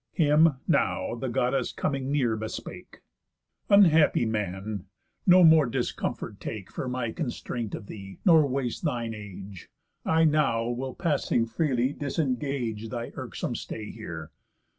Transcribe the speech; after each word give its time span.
Him, 0.13 0.55
now, 0.67 1.13
the 1.13 1.29
Goddess 1.29 1.71
coming 1.71 2.11
near 2.11 2.35
bespake: 2.35 3.01
"Unhappy 3.69 4.25
man, 4.25 4.85
no 5.27 5.43
more 5.43 5.67
discomfort 5.67 6.39
take 6.39 6.71
For 6.71 6.87
my 6.87 7.11
constraint 7.11 7.75
of 7.75 7.85
thee, 7.85 8.17
nor 8.25 8.47
waste 8.47 8.83
thine 8.83 9.13
age, 9.13 9.69
I 10.03 10.23
now 10.23 10.65
will 10.69 10.95
passing 10.95 11.45
freely 11.45 11.93
disengage 11.93 12.89
Thy 12.89 13.11
irksome 13.13 13.53
stay 13.53 13.91
here. 13.91 14.31